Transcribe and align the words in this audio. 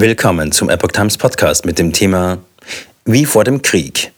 Willkommen 0.00 0.52
zum 0.52 0.70
Epoch 0.70 0.92
Times 0.92 1.18
Podcast 1.18 1.66
mit 1.66 1.80
dem 1.80 1.92
Thema 1.92 2.38
Wie 3.04 3.26
vor 3.26 3.42
dem 3.42 3.62
Krieg. 3.62 4.12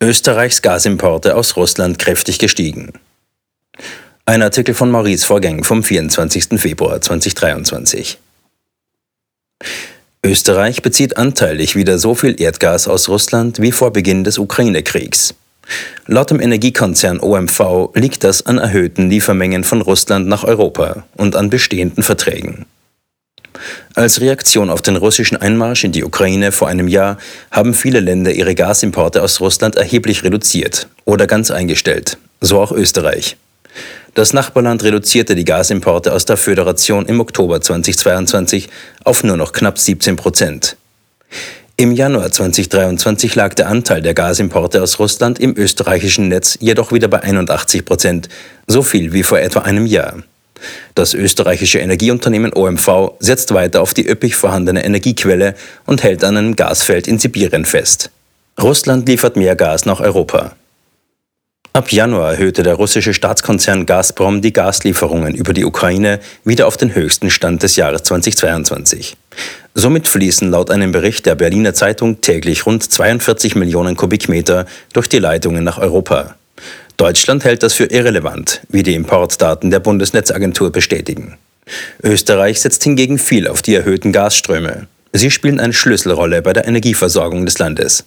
Österreichs 0.00 0.62
Gasimporte 0.62 1.36
aus 1.36 1.54
Russland 1.54 1.98
kräftig 1.98 2.38
gestiegen. 2.38 2.94
Ein 4.24 4.40
Artikel 4.40 4.74
von 4.74 4.90
Maurice 4.90 5.26
Vorgäng 5.26 5.64
vom 5.64 5.82
24. 5.82 6.58
Februar 6.58 7.02
2023. 7.02 8.18
Österreich 10.24 10.80
bezieht 10.80 11.18
anteilig 11.18 11.76
wieder 11.76 11.98
so 11.98 12.14
viel 12.14 12.40
Erdgas 12.40 12.88
aus 12.88 13.10
Russland 13.10 13.60
wie 13.60 13.72
vor 13.72 13.92
Beginn 13.92 14.24
des 14.24 14.38
Ukraine-Kriegs. 14.38 15.34
Laut 16.06 16.30
dem 16.30 16.40
Energiekonzern 16.40 17.20
OMV 17.20 17.90
liegt 17.92 18.24
das 18.24 18.46
an 18.46 18.56
erhöhten 18.56 19.10
Liefermengen 19.10 19.62
von 19.62 19.82
Russland 19.82 20.26
nach 20.26 20.44
Europa 20.44 21.04
und 21.18 21.36
an 21.36 21.50
bestehenden 21.50 22.02
Verträgen. 22.02 22.64
Als 23.94 24.20
Reaktion 24.20 24.70
auf 24.70 24.82
den 24.82 24.96
russischen 24.96 25.36
Einmarsch 25.36 25.84
in 25.84 25.92
die 25.92 26.04
Ukraine 26.04 26.52
vor 26.52 26.68
einem 26.68 26.88
Jahr 26.88 27.18
haben 27.50 27.74
viele 27.74 28.00
Länder 28.00 28.32
ihre 28.32 28.54
Gasimporte 28.54 29.22
aus 29.22 29.40
Russland 29.40 29.76
erheblich 29.76 30.24
reduziert 30.24 30.88
oder 31.04 31.26
ganz 31.26 31.50
eingestellt, 31.50 32.18
so 32.40 32.60
auch 32.60 32.72
Österreich. 32.72 33.36
Das 34.14 34.32
Nachbarland 34.32 34.82
reduzierte 34.82 35.34
die 35.34 35.44
Gasimporte 35.44 36.12
aus 36.12 36.24
der 36.24 36.36
Föderation 36.36 37.06
im 37.06 37.20
Oktober 37.20 37.60
2022 37.60 38.68
auf 39.04 39.22
nur 39.22 39.36
noch 39.36 39.52
knapp 39.52 39.78
17 39.78 40.16
Prozent. 40.16 40.76
Im 41.76 41.92
Januar 41.92 42.32
2023 42.32 43.36
lag 43.36 43.54
der 43.54 43.68
Anteil 43.68 44.02
der 44.02 44.14
Gasimporte 44.14 44.82
aus 44.82 44.98
Russland 44.98 45.38
im 45.38 45.56
österreichischen 45.56 46.26
Netz 46.26 46.58
jedoch 46.60 46.90
wieder 46.90 47.06
bei 47.06 47.22
81 47.22 47.84
Prozent, 47.84 48.28
so 48.66 48.82
viel 48.82 49.12
wie 49.12 49.22
vor 49.22 49.38
etwa 49.38 49.60
einem 49.60 49.86
Jahr. 49.86 50.16
Das 50.98 51.14
österreichische 51.14 51.78
Energieunternehmen 51.78 52.52
OMV 52.52 53.12
setzt 53.20 53.54
weiter 53.54 53.82
auf 53.82 53.94
die 53.94 54.08
üppig 54.08 54.34
vorhandene 54.34 54.84
Energiequelle 54.84 55.54
und 55.86 56.02
hält 56.02 56.24
an 56.24 56.36
einem 56.36 56.56
Gasfeld 56.56 57.06
in 57.06 57.20
Sibirien 57.20 57.64
fest. 57.64 58.10
Russland 58.60 59.08
liefert 59.08 59.36
mehr 59.36 59.54
Gas 59.54 59.86
nach 59.86 60.00
Europa. 60.00 60.56
Ab 61.72 61.92
Januar 61.92 62.32
erhöhte 62.32 62.64
der 62.64 62.74
russische 62.74 63.14
Staatskonzern 63.14 63.86
Gazprom 63.86 64.42
die 64.42 64.52
Gaslieferungen 64.52 65.36
über 65.36 65.52
die 65.52 65.64
Ukraine 65.64 66.18
wieder 66.42 66.66
auf 66.66 66.76
den 66.76 66.92
höchsten 66.92 67.30
Stand 67.30 67.62
des 67.62 67.76
Jahres 67.76 68.02
2022. 68.02 69.16
Somit 69.74 70.08
fließen 70.08 70.50
laut 70.50 70.72
einem 70.72 70.90
Bericht 70.90 71.26
der 71.26 71.36
Berliner 71.36 71.74
Zeitung 71.74 72.22
täglich 72.22 72.66
rund 72.66 72.82
42 72.82 73.54
Millionen 73.54 73.94
Kubikmeter 73.94 74.66
durch 74.92 75.08
die 75.08 75.20
Leitungen 75.20 75.62
nach 75.62 75.78
Europa. 75.78 76.34
Deutschland 76.98 77.44
hält 77.44 77.62
das 77.62 77.74
für 77.74 77.84
irrelevant, 77.84 78.60
wie 78.70 78.82
die 78.82 78.96
Importdaten 78.96 79.70
der 79.70 79.78
Bundesnetzagentur 79.78 80.72
bestätigen. 80.72 81.38
Österreich 82.02 82.60
setzt 82.60 82.82
hingegen 82.82 83.18
viel 83.18 83.46
auf 83.46 83.62
die 83.62 83.76
erhöhten 83.76 84.12
Gasströme. 84.12 84.88
Sie 85.12 85.30
spielen 85.30 85.60
eine 85.60 85.72
Schlüsselrolle 85.72 86.42
bei 86.42 86.52
der 86.52 86.66
Energieversorgung 86.66 87.46
des 87.46 87.60
Landes. 87.60 88.02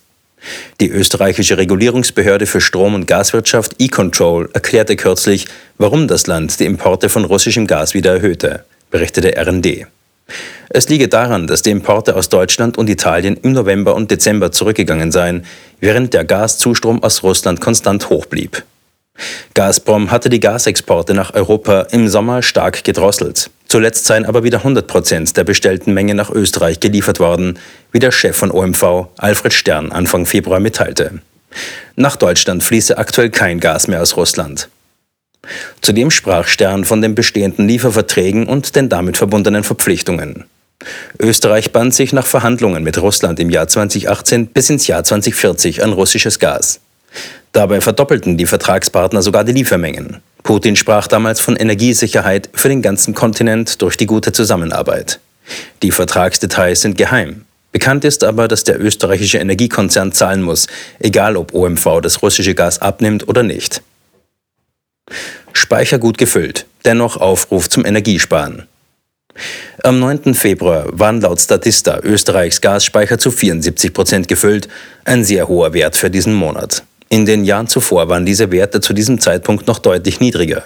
Die 0.82 0.90
österreichische 0.90 1.58
Regulierungsbehörde 1.58 2.46
für 2.46 2.60
Strom- 2.60 2.96
und 2.96 3.08
Gaswirtschaft 3.08 3.76
E-Control 3.80 4.50
erklärte 4.52 4.98
kürzlich, 4.98 5.46
warum 5.78 6.10
das 6.10 6.28
Land 6.28 6.60
die 6.60 6.66
Importe 6.66 7.08
von 7.08 7.24
russischem 7.24 7.68
Gas 7.68 7.94
wieder 7.94 8.16
erhöhte, 8.16 8.66
berichtete 8.90 9.38
RND. 9.38 9.88
Es 10.68 10.90
liege 10.90 11.08
daran, 11.08 11.48
dass 11.48 11.62
die 11.62 11.72
Importe 11.72 12.18
aus 12.18 12.28
Deutschland 12.28 12.78
und 12.78 12.90
Italien 12.90 13.38
im 13.42 13.54
November 13.54 13.96
und 13.96 14.12
Dezember 14.12 14.52
zurückgegangen 14.52 15.14
seien, 15.14 15.46
während 15.80 16.14
der 16.14 16.26
Gaszustrom 16.26 17.02
aus 17.02 17.24
Russland 17.24 17.62
konstant 17.62 18.10
hoch 18.10 18.26
blieb. 18.26 18.64
Gazprom 19.54 20.12
hatte 20.12 20.30
die 20.30 20.40
Gasexporte 20.40 21.14
nach 21.14 21.34
Europa 21.34 21.88
im 21.92 22.08
Sommer 22.08 22.42
stark 22.42 22.84
gedrosselt. 22.84 23.50
Zuletzt 23.68 24.06
seien 24.06 24.26
aber 24.26 24.44
wieder 24.44 24.60
100 24.60 24.88
Prozent 24.88 25.38
der 25.38 25.44
bestellten 25.44 25.94
Menge 25.94 26.14
nach 26.14 26.30
Österreich 26.30 26.80
geliefert 26.80 27.20
worden, 27.20 27.58
wie 27.92 28.00
der 28.00 28.12
Chef 28.12 28.36
von 28.36 28.52
OMV, 28.52 29.08
Alfred 29.18 29.54
Stern, 29.54 29.92
Anfang 29.92 30.26
Februar 30.26 30.60
mitteilte. 30.60 31.22
Nach 31.96 32.16
Deutschland 32.16 32.64
fließe 32.64 32.98
aktuell 32.98 33.30
kein 33.30 33.60
Gas 33.60 33.88
mehr 33.88 34.02
aus 34.02 34.18
Russland. 34.18 34.70
Zudem 35.82 36.12
sprach 36.12 36.48
Stern 36.48 36.86
von 36.86 37.02
den 37.02 37.16
bestehenden 37.16 37.68
Lieferverträgen 37.68 38.48
und 38.48 38.76
den 38.76 38.90
damit 38.90 39.18
verbundenen 39.18 39.64
Verpflichtungen. 39.64 40.46
Österreich 41.20 41.72
band 41.72 41.94
sich 41.94 42.14
nach 42.14 42.26
Verhandlungen 42.26 42.84
mit 42.84 43.02
Russland 43.02 43.40
im 43.40 43.50
Jahr 43.50 43.68
2018 43.68 44.48
bis 44.48 44.70
ins 44.70 44.88
Jahr 44.88 45.04
2040 45.04 45.84
an 45.84 45.94
russisches 45.94 46.40
Gas. 46.40 46.80
Dabei 47.52 47.82
verdoppelten 47.82 48.38
die 48.38 48.46
Vertragspartner 48.46 49.22
sogar 49.22 49.44
die 49.44 49.52
Liefermengen. 49.52 50.22
Putin 50.44 50.76
sprach 50.76 51.08
damals 51.08 51.40
von 51.42 51.56
Energiesicherheit 51.56 52.50
für 52.54 52.70
den 52.70 52.82
ganzen 52.82 53.14
Kontinent 53.14 53.82
durch 53.82 53.98
die 53.98 54.06
gute 54.06 54.32
Zusammenarbeit. 54.32 55.20
Die 55.82 55.92
Vertragsdetails 55.92 56.82
sind 56.82 56.98
geheim. 56.98 57.46
Bekannt 57.72 58.04
ist 58.04 58.24
aber, 58.24 58.48
dass 58.48 58.64
der 58.64 58.82
österreichische 58.82 59.38
Energiekonzern 59.38 60.12
zahlen 60.12 60.42
muss, 60.42 60.68
egal 61.00 61.38
ob 61.38 61.54
OMV 61.54 62.02
das 62.02 62.22
russische 62.22 62.56
Gas 62.56 62.80
abnimmt 62.80 63.28
oder 63.28 63.44
nicht. 63.44 63.82
Speicher 65.54 66.00
gut 66.00 66.18
gefüllt, 66.18 66.66
dennoch 66.86 67.18
Aufruf 67.18 67.70
zum 67.70 67.86
Energiesparen. 67.86 68.68
Am 69.84 70.00
9. 70.00 70.36
Februar 70.36 70.88
waren 70.92 71.22
laut 71.22 71.40
Statista 71.40 72.00
Österreichs 72.04 72.60
Gasspeicher 72.60 73.18
zu 73.18 73.32
74 73.32 73.94
Prozent 73.94 74.28
gefüllt, 74.28 74.68
ein 75.06 75.24
sehr 75.24 75.48
hoher 75.48 75.74
Wert 75.74 75.96
für 75.96 76.10
diesen 76.10 76.34
Monat. 76.34 76.84
In 77.12 77.26
den 77.26 77.44
Jahren 77.44 77.68
zuvor 77.68 78.08
waren 78.08 78.26
diese 78.26 78.54
Werte 78.54 78.80
zu 78.80 78.94
diesem 78.94 79.20
Zeitpunkt 79.20 79.68
noch 79.68 79.80
deutlich 79.80 80.22
niedriger. 80.22 80.64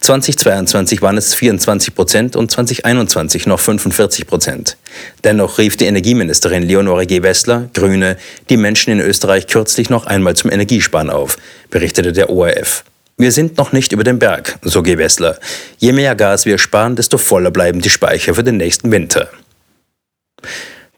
2022 0.00 1.02
waren 1.02 1.18
es 1.18 1.34
24 1.34 1.94
Prozent 1.94 2.36
und 2.36 2.50
2021 2.50 3.46
noch 3.46 3.60
45 3.60 4.26
Prozent. 4.26 4.78
Dennoch 5.24 5.58
rief 5.58 5.76
die 5.76 5.84
Energieministerin 5.84 6.62
Leonore 6.62 7.04
G. 7.04 7.22
Wessler, 7.22 7.68
Grüne, 7.74 8.16
die 8.48 8.56
Menschen 8.56 8.94
in 8.94 9.00
Österreich 9.00 9.46
kürzlich 9.46 9.90
noch 9.90 10.06
einmal 10.06 10.34
zum 10.34 10.50
Energiesparen 10.50 11.10
auf, 11.10 11.36
berichtete 11.68 12.14
der 12.14 12.30
ORF. 12.30 12.82
Wir 13.18 13.30
sind 13.30 13.58
noch 13.58 13.72
nicht 13.72 13.92
über 13.92 14.04
dem 14.04 14.18
Berg, 14.18 14.58
so 14.62 14.82
G. 14.82 14.96
Wessler. 14.96 15.38
Je 15.76 15.92
mehr 15.92 16.14
Gas 16.14 16.46
wir 16.46 16.56
sparen, 16.56 16.96
desto 16.96 17.18
voller 17.18 17.50
bleiben 17.50 17.82
die 17.82 17.90
Speicher 17.90 18.34
für 18.34 18.42
den 18.42 18.56
nächsten 18.56 18.90
Winter. 18.90 19.28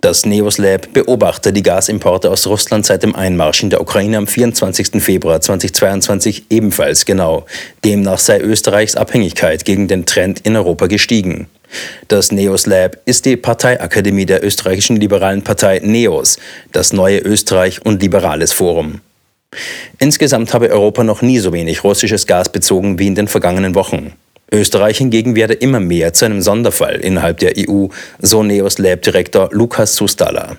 Das 0.06 0.25
Neos 0.25 0.59
Lab 0.59 0.93
beobachtet 0.93 1.56
die 1.56 1.65
Gasimporte 1.65 2.31
aus 2.31 2.47
Russland 2.47 2.87
seit 2.87 3.03
dem 3.03 3.17
Einmarsch 3.17 3.65
in 3.65 3.71
der 3.71 3.81
Ukraine 3.81 4.19
am 4.19 4.28
24. 4.28 5.03
Februar 5.03 5.41
2022 5.41 6.44
ebenfalls 6.49 7.06
genau. 7.06 7.44
Demnach 7.84 8.21
sei 8.21 8.39
Österreichs 8.39 8.95
Abhängigkeit 8.95 9.65
gegen 9.65 9.89
den 9.89 10.06
Trend 10.06 10.39
in 10.47 10.55
Europa 10.55 10.87
gestiegen. 10.87 11.49
Das 12.06 12.31
Neos 12.31 12.66
Lab 12.66 12.99
ist 13.05 13.25
die 13.25 13.37
Parteiakademie 13.37 14.27
der 14.27 14.45
österreichischen 14.45 14.95
liberalen 14.95 15.43
Partei 15.43 15.81
Neos, 15.83 16.39
das 16.71 16.93
neue 16.93 17.19
Österreich 17.19 17.84
und 17.84 18.00
Liberales 18.00 18.53
Forum. 18.53 19.00
Insgesamt 19.99 20.55
habe 20.55 20.71
Europa 20.71 21.03
noch 21.03 21.21
nie 21.21 21.41
so 21.41 21.53
wenig 21.53 21.83
russisches 21.83 22.28
Gas 22.28 22.49
bezogen 22.49 23.00
wie 23.00 23.09
in 23.09 23.16
den 23.16 23.27
vergangenen 23.27 23.75
Wochen. 23.75 24.12
Österreich 24.53 24.99
hingegen 24.99 25.34
werde 25.34 25.55
immer 25.55 25.81
mehr 25.81 26.12
zu 26.12 26.25
einem 26.25 26.41
Sonderfall 26.41 26.97
innerhalb 26.97 27.39
der 27.39 27.55
EU, 27.59 27.89
so 28.21 28.43
Neos 28.43 28.79
Lab-Direktor 28.79 29.49
Lukas 29.53 29.97
Sustala. 29.97 30.57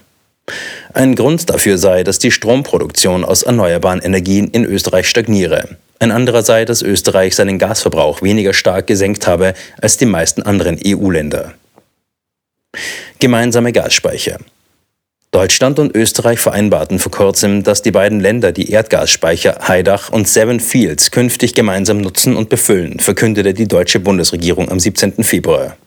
Ein 0.93 1.15
Grund 1.15 1.49
dafür 1.49 1.77
sei, 1.77 2.03
dass 2.03 2.19
die 2.19 2.31
Stromproduktion 2.31 3.23
aus 3.25 3.43
erneuerbaren 3.43 4.01
Energien 4.01 4.47
in 4.47 4.65
Österreich 4.65 5.07
stagniere. 5.07 5.77
Ein 5.99 6.11
anderer 6.11 6.43
sei, 6.43 6.65
dass 6.65 6.81
Österreich 6.81 7.35
seinen 7.35 7.59
Gasverbrauch 7.59 8.21
weniger 8.21 8.53
stark 8.53 8.87
gesenkt 8.87 9.27
habe 9.27 9.53
als 9.81 9.97
die 9.97 10.05
meisten 10.05 10.43
anderen 10.43 10.79
EU-Länder. 10.85 11.53
Gemeinsame 13.19 13.73
Gasspeicher. 13.73 14.37
Deutschland 15.37 15.77
und 15.77 15.95
Österreich 15.95 16.39
vereinbarten 16.39 16.97
vor 16.97 17.11
kurzem, 17.11 17.61
dass 17.61 17.83
die 17.83 17.91
beiden 17.91 18.19
Länder 18.19 18.51
die 18.51 18.71
Erdgasspeicher 18.71 19.67
Heidach 19.67 20.09
und 20.09 20.27
Seven 20.27 20.59
Fields 20.59 21.11
künftig 21.11 21.53
gemeinsam 21.53 21.99
nutzen 21.99 22.35
und 22.35 22.49
befüllen, 22.49 22.99
verkündete 22.99 23.53
die 23.53 23.67
deutsche 23.67 23.99
Bundesregierung 23.99 24.69
am 24.71 24.79
17. 24.79 25.23
Februar. 25.23 25.77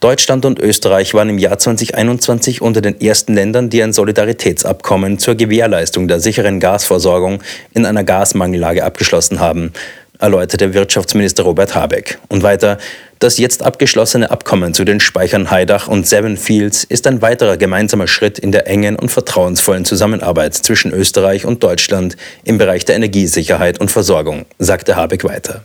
Deutschland 0.00 0.46
und 0.46 0.58
Österreich 0.58 1.12
waren 1.12 1.28
im 1.28 1.36
Jahr 1.36 1.58
2021 1.58 2.62
unter 2.62 2.80
den 2.80 2.98
ersten 3.00 3.34
Ländern, 3.34 3.68
die 3.68 3.82
ein 3.82 3.92
Solidaritätsabkommen 3.92 5.18
zur 5.18 5.34
Gewährleistung 5.34 6.08
der 6.08 6.20
sicheren 6.20 6.60
Gasversorgung 6.60 7.42
in 7.74 7.84
einer 7.84 8.04
Gasmangellage 8.04 8.82
abgeschlossen 8.82 9.40
haben, 9.40 9.72
erläuterte 10.20 10.74
Wirtschaftsminister 10.74 11.42
Robert 11.42 11.74
Habeck. 11.74 12.18
Und 12.28 12.42
weiter, 12.42 12.78
das 13.18 13.36
jetzt 13.36 13.62
abgeschlossene 13.62 14.30
Abkommen 14.30 14.72
zu 14.72 14.84
den 14.84 15.00
Speichern 15.00 15.50
Heidach 15.50 15.88
und 15.88 16.06
Seven 16.06 16.36
Fields 16.36 16.84
ist 16.84 17.06
ein 17.06 17.20
weiterer 17.20 17.56
gemeinsamer 17.56 18.08
Schritt 18.08 18.38
in 18.38 18.52
der 18.52 18.66
engen 18.66 18.96
und 18.96 19.10
vertrauensvollen 19.10 19.84
Zusammenarbeit 19.84 20.54
zwischen 20.54 20.92
Österreich 20.92 21.44
und 21.44 21.62
Deutschland 21.62 22.16
im 22.44 22.56
Bereich 22.56 22.84
der 22.84 22.96
Energiesicherheit 22.96 23.78
und 23.78 23.90
Versorgung, 23.90 24.46
sagte 24.58 24.96
Habeck 24.96 25.24
weiter. 25.24 25.64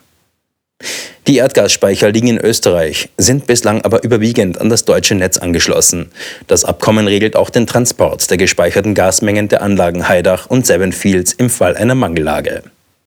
Die 1.28 1.38
Erdgasspeicher 1.38 2.12
liegen 2.12 2.28
in 2.28 2.38
Österreich, 2.38 3.10
sind 3.18 3.48
bislang 3.48 3.82
aber 3.82 4.04
überwiegend 4.04 4.62
an 4.62 4.70
das 4.70 4.86
deutsche 4.86 5.16
Netz 5.16 5.38
angeschlossen. 5.38 6.12
Das 6.48 6.66
Abkommen 6.66 7.08
regelt 7.08 7.36
auch 7.36 7.50
den 7.50 7.66
Transport 7.66 8.30
der 8.30 8.38
gespeicherten 8.38 8.94
Gasmengen 8.94 9.48
der 9.48 9.64
Anlagen 9.64 10.08
Heidach 10.08 10.48
und 10.48 10.68
Seven 10.68 10.92
Fields 10.92 11.34
im 11.34 11.50
Fall 11.50 11.78
einer 11.78 11.96
Mangellage. 11.96 12.64